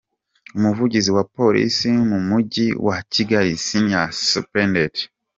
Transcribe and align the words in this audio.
Umuvugizi 0.57 1.09
wa 1.17 1.23
Polisi 1.37 1.89
mu 2.09 2.19
Mujyi 2.29 2.67
wa 2.87 2.97
Kigali, 3.13 3.53
Senior 3.67 4.05
Supt. 4.29 4.95